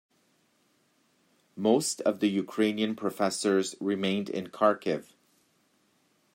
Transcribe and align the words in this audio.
Most 1.55 2.01
of 2.01 2.21
the 2.21 2.27
Ukrainian 2.27 2.95
professors 2.95 3.75
remained 3.79 4.31
in 4.31 4.47
Kharkiv. 4.47 5.13